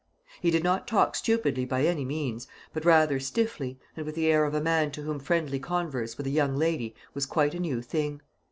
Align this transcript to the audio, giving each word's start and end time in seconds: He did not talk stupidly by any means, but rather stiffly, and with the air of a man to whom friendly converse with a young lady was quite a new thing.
He 0.41 0.49
did 0.49 0.63
not 0.63 0.87
talk 0.87 1.13
stupidly 1.15 1.63
by 1.63 1.85
any 1.85 2.05
means, 2.05 2.47
but 2.73 2.85
rather 2.85 3.19
stiffly, 3.19 3.77
and 3.95 4.03
with 4.03 4.15
the 4.15 4.25
air 4.25 4.45
of 4.45 4.55
a 4.55 4.59
man 4.59 4.89
to 4.93 5.03
whom 5.03 5.19
friendly 5.19 5.59
converse 5.59 6.17
with 6.17 6.25
a 6.25 6.31
young 6.31 6.55
lady 6.55 6.95
was 7.13 7.27
quite 7.27 7.53
a 7.53 7.59
new 7.59 7.83
thing. 7.83 8.19